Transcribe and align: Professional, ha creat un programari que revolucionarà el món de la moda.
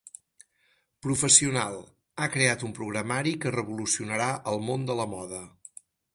Professional, 1.07 1.77
ha 2.25 2.29
creat 2.37 2.65
un 2.69 2.73
programari 2.81 3.35
que 3.45 3.53
revolucionarà 3.59 4.33
el 4.55 4.67
món 4.71 4.89
de 4.91 4.99
la 5.03 5.09
moda. 5.15 5.45